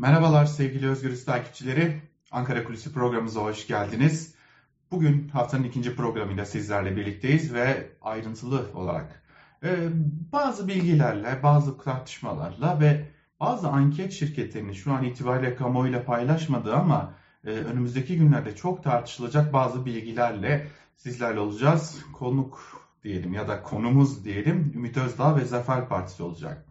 [0.00, 2.02] Merhabalar sevgili Özgürüz takipçileri.
[2.30, 4.34] Ankara Kulisi programımıza hoş geldiniz.
[4.90, 9.22] Bugün haftanın ikinci programıyla sizlerle birlikteyiz ve ayrıntılı olarak
[9.62, 9.68] e,
[10.32, 13.06] bazı bilgilerle, bazı tartışmalarla ve
[13.40, 17.14] bazı anket şirketlerinin şu an itibariyle kamuoyuyla paylaşmadığı ama
[17.44, 22.04] e, önümüzdeki günlerde çok tartışılacak bazı bilgilerle sizlerle olacağız.
[22.12, 26.64] Konuk diyelim ya da konumuz diyelim Ümit Özdağ ve Zafer Partisi olacak.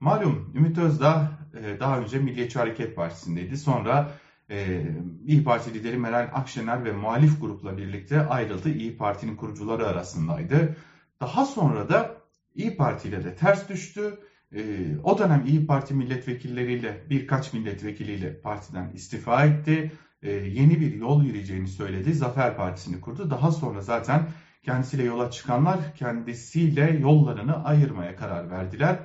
[0.00, 3.56] Malum Ümit Özdağ e, daha önce Milliyetçi Hareket Partisi'ndeydi.
[3.56, 4.10] Sonra
[4.50, 4.82] e,
[5.24, 8.70] İyi Parti lideri Meral Akşener ve muhalif grupla birlikte ayrıldı.
[8.70, 10.76] İyi Parti'nin kurucuları arasındaydı.
[11.20, 12.16] Daha sonra da
[12.54, 14.18] İyi Parti ile de ters düştü.
[14.52, 14.60] E,
[15.02, 19.92] o dönem İyi Parti milletvekilleriyle birkaç milletvekiliyle partiden istifa etti.
[20.22, 22.14] Yeni bir yol yürüyeceğini söyledi.
[22.14, 23.30] Zafer Partisi'ni kurdu.
[23.30, 24.28] Daha sonra zaten
[24.62, 28.98] kendisiyle yola çıkanlar kendisiyle yollarını ayırmaya karar verdiler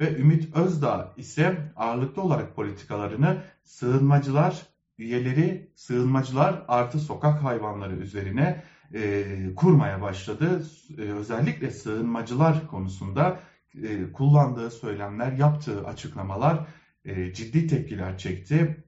[0.00, 4.62] ve Ümit Özdağ ise ağırlıklı olarak politikalarını sığınmacılar
[4.98, 8.62] üyeleri, sığınmacılar artı sokak hayvanları üzerine
[8.94, 9.24] e,
[9.56, 10.62] kurmaya başladı.
[10.98, 13.38] E, özellikle sığınmacılar konusunda
[13.82, 16.66] e, kullandığı söylemler, yaptığı açıklamalar
[17.04, 18.84] e, ciddi tepkiler çekti.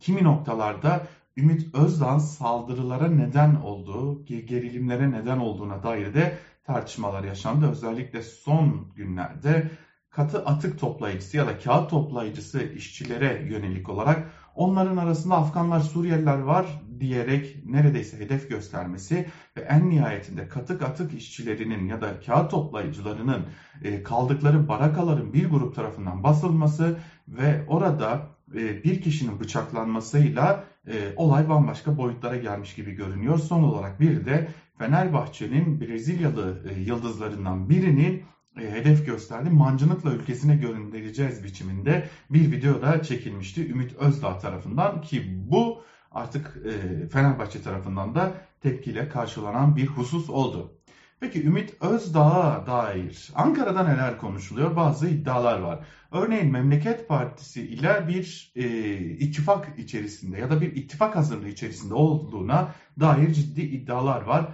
[0.00, 7.70] Kimi noktalarda Ümit Özdağ'ın saldırılara neden olduğu, gerilimlere neden olduğuna dair de tartışmalar yaşandı.
[7.70, 9.70] Özellikle son günlerde
[10.18, 16.66] katı atık toplayıcısı ya da kağıt toplayıcısı işçilere yönelik olarak onların arasında Afganlar, Suriyeliler var
[17.00, 23.46] diyerek neredeyse hedef göstermesi ve en nihayetinde katık atık işçilerinin ya da kağıt toplayıcılarının
[23.84, 26.96] e, kaldıkları barakaların bir grup tarafından basılması
[27.28, 33.38] ve orada e, bir kişinin bıçaklanmasıyla e, olay bambaşka boyutlara gelmiş gibi görünüyor.
[33.38, 38.22] Son olarak bir de Fenerbahçe'nin Brezilyalı yıldızlarından birinin
[38.56, 39.50] hedef gösterdi.
[39.50, 45.82] Mancınıkla ülkesine göndereceğiz biçiminde bir video da çekilmişti Ümit Özdağ tarafından ki bu
[46.12, 50.72] artık e, Fenerbahçe tarafından da tepkiyle karşılanan bir husus oldu.
[51.20, 54.76] Peki Ümit Özdağ'a dair Ankara'da neler konuşuluyor?
[54.76, 55.78] Bazı iddialar var.
[56.12, 58.64] Örneğin Memleket Partisi ile bir e,
[58.98, 64.46] ittifak içerisinde ya da bir ittifak hazırlığı içerisinde olduğuna dair ciddi iddialar var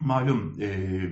[0.00, 0.68] malum e,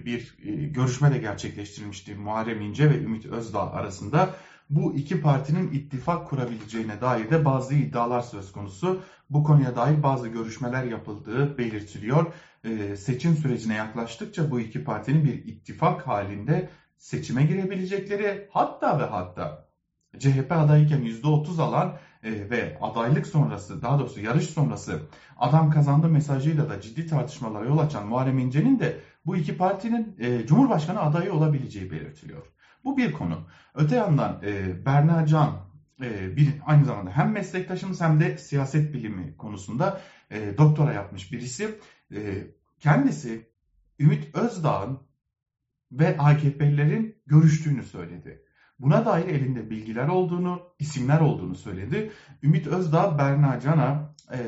[0.07, 4.35] bir e, görüşme de gerçekleştirilmişti Muharrem İnce ve Ümit Özdağ arasında.
[4.71, 9.03] Bu iki partinin ittifak kurabileceğine dair de bazı iddialar söz konusu.
[9.31, 12.33] Bu konuya dair bazı görüşmeler yapıldığı belirtiliyor.
[12.65, 19.69] E, seçim sürecine yaklaştıkça bu iki partinin bir ittifak halinde seçime girebilecekleri hatta ve hatta
[20.19, 25.03] CHP adayken %30 alan e, ve adaylık sonrası daha doğrusu yarış sonrası
[25.37, 30.47] adam kazandı mesajıyla da ciddi tartışmalara yol açan Muharrem İnce'nin de bu iki partinin e,
[30.47, 32.47] Cumhurbaşkanı adayı olabileceği belirtiliyor.
[32.85, 33.47] Bu bir konu.
[33.75, 35.61] Öte yandan e, Berna Can
[36.03, 40.01] e, bir aynı zamanda hem meslektaşımız hem de siyaset bilimi konusunda
[40.31, 41.79] e, doktora yapmış birisi.
[42.15, 42.47] E,
[42.81, 43.47] kendisi
[44.01, 44.99] Ümit Özdağ'ın
[45.93, 48.45] ve AKP'lilerin görüştüğünü söyledi.
[48.83, 52.11] Buna dair elinde bilgiler olduğunu, isimler olduğunu söyledi.
[52.43, 54.39] Ümit Özdağ, Berna Can'a e,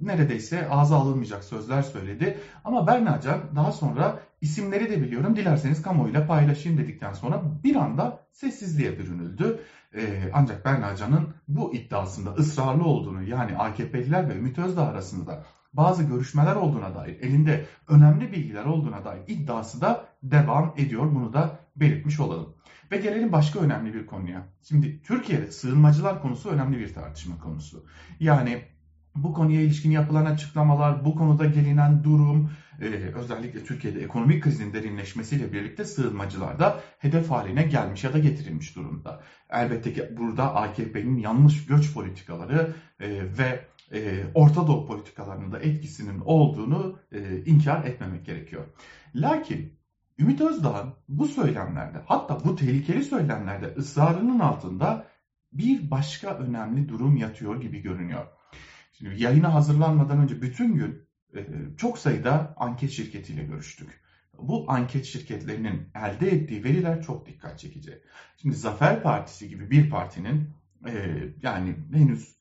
[0.00, 2.38] neredeyse ağza alınmayacak sözler söyledi.
[2.64, 8.20] Ama Berna Can daha sonra isimleri de biliyorum dilerseniz kamuoyuyla paylaşayım dedikten sonra bir anda
[8.32, 9.60] sessizliğe bürünüldü.
[9.94, 16.02] E, ancak Berna Can'ın bu iddiasında ısrarlı olduğunu yani AKP'liler ve Ümit Özdağ arasında bazı
[16.02, 21.14] görüşmeler olduğuna dair, elinde önemli bilgiler olduğuna dair iddiası da devam ediyor.
[21.14, 22.54] Bunu da belirtmiş olalım.
[22.92, 24.48] Ve gelelim başka önemli bir konuya.
[24.62, 27.84] Şimdi Türkiye'de sığınmacılar konusu önemli bir tartışma konusu.
[28.20, 28.62] Yani
[29.14, 32.50] bu konuya ilişkin yapılan açıklamalar, bu konuda gelinen durum,
[32.80, 32.84] e,
[33.14, 39.22] özellikle Türkiye'de ekonomik krizin derinleşmesiyle birlikte sığınmacılar da hedef haline gelmiş ya da getirilmiş durumda.
[39.50, 46.20] Elbette ki burada AKP'nin yanlış göç politikaları e, ve e, Orta Doğu politikalarının da etkisinin
[46.24, 48.64] olduğunu e, inkar etmemek gerekiyor.
[49.14, 49.77] Lakin
[50.18, 55.06] Ümit Özdağ'ın bu söylemlerde hatta bu tehlikeli söylemlerde ısrarının altında
[55.52, 58.26] bir başka önemli durum yatıyor gibi görünüyor.
[58.92, 61.46] Şimdi yayına hazırlanmadan önce bütün gün e,
[61.76, 64.00] çok sayıda anket şirketiyle görüştük.
[64.38, 68.02] Bu anket şirketlerinin elde ettiği veriler çok dikkat çekici.
[68.36, 70.50] Şimdi Zafer Partisi gibi bir partinin
[70.86, 72.36] e, yani henüz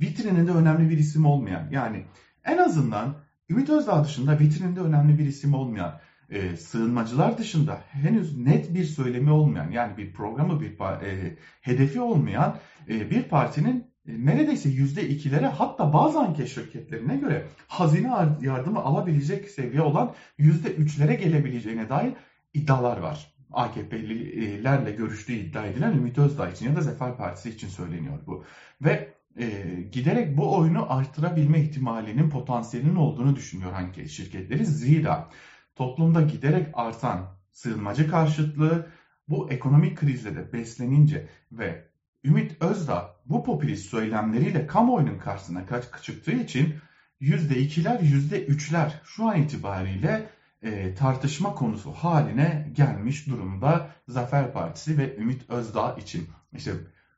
[0.00, 2.04] vitrininde önemli bir isim olmayan yani
[2.44, 3.16] en azından
[3.50, 6.00] Ümit Özdağ dışında vitrininde önemli bir isim olmayan
[6.32, 12.56] e, sığınmacılar dışında henüz net bir söylemi olmayan yani bir programı bir e, hedefi olmayan
[12.88, 19.48] e, bir partinin e, neredeyse yüzde ikilere hatta bazı anket şirketlerine göre hazine yardımı alabilecek
[19.48, 22.12] seviye olan yüzde üçlere gelebileceğine dair
[22.54, 23.32] iddialar var.
[23.52, 28.44] AKP'lilerle görüştüğü iddia edilen Ümit Özdağ için ya da Zafer Partisi için söyleniyor bu.
[28.80, 29.46] Ve e,
[29.92, 34.66] giderek bu oyunu arttırabilme ihtimalinin potansiyelinin olduğunu düşünüyor hangi şirketleri.
[34.66, 35.28] Zira
[35.74, 38.86] toplumda giderek artan sığınmacı karşıtlığı
[39.28, 41.88] bu ekonomik krizle de beslenince ve
[42.24, 45.64] Ümit Özdağ bu popülist söylemleriyle kamuoyunun karşısına
[46.02, 46.74] çıktığı için
[47.20, 50.26] %2'ler %3'ler şu an itibariyle
[50.62, 56.28] e, tartışma konusu haline gelmiş durumda Zafer Partisi ve Ümit Özdağ için.
[56.52, 56.72] İşte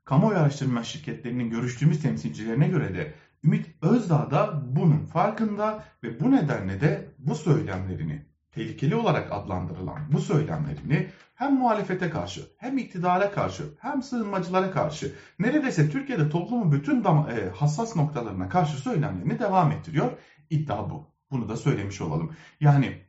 [0.04, 3.14] kamuoyu araştırma şirketlerinin görüştüğümüz temsilcilerine göre de
[3.44, 10.20] Ümit Özdağ da bunun farkında ve bu nedenle de bu söylemlerini tehlikeli olarak adlandırılan bu
[10.20, 17.50] söylemlerini hem muhalefete karşı hem iktidara karşı hem sığınmacılara karşı neredeyse Türkiye'de toplumun bütün e,
[17.54, 20.12] hassas noktalarına karşı söylemlerini devam ettiriyor.
[20.50, 21.14] İddia bu.
[21.30, 22.32] Bunu da söylemiş olalım.
[22.60, 23.00] Yani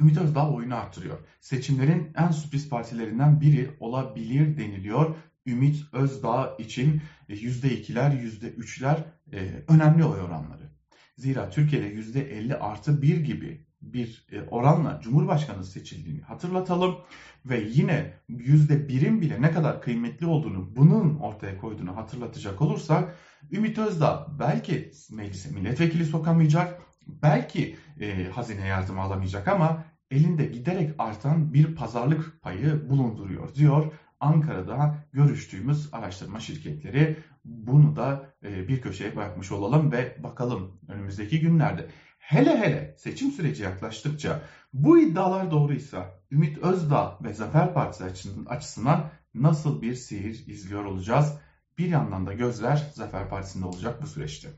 [0.00, 1.18] Ümit Özdağ oyunu arttırıyor.
[1.40, 5.14] Seçimlerin en sürpriz partilerinden biri olabilir deniliyor.
[5.46, 8.98] Ümit Özdağ için %2'ler, %3'ler
[9.32, 10.70] e, önemli oy oranları.
[11.16, 16.96] Zira Türkiye'de %50 artı 1 gibi bir e, oranla Cumhurbaşkanı seçildiğini hatırlatalım
[17.44, 23.14] ve yine %1'in bile ne kadar kıymetli olduğunu bunun ortaya koyduğunu hatırlatacak olursak
[23.52, 31.54] Ümit Özdağ belki meclise milletvekili sokamayacak, belki e, hazine yardımı alamayacak ama elinde giderek artan
[31.54, 33.92] bir pazarlık payı bulunduruyor diyor.
[34.20, 41.86] Ankara'da görüştüğümüz araştırma şirketleri bunu da e, bir köşeye bırakmış olalım ve bakalım önümüzdeki günlerde
[42.26, 44.42] hele hele seçim süreci yaklaştıkça
[44.72, 48.04] bu iddialar doğruysa Ümit Özdağ ve Zafer Partisi
[48.48, 51.38] açısından nasıl bir seyir izliyor olacağız?
[51.78, 54.48] Bir yandan da gözler Zafer Partisi'nde olacak bu süreçte.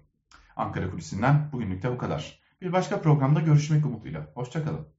[0.56, 2.40] Ankara Kulisi'nden bugünlük de bu kadar.
[2.60, 4.30] Bir başka programda görüşmek umuduyla.
[4.34, 4.97] Hoşçakalın.